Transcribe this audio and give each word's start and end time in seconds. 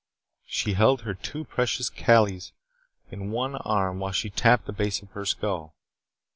She 0.47 0.73
held 0.73 1.01
her 1.01 1.13
two 1.13 1.45
precious 1.45 1.87
Kalis 1.91 2.53
in 3.11 3.29
one 3.29 3.57
arm 3.57 3.99
while 3.99 4.11
she 4.11 4.31
tapped 4.31 4.65
the 4.65 4.73
base 4.73 5.03
of 5.03 5.11
her 5.11 5.25
skull. 5.27 5.75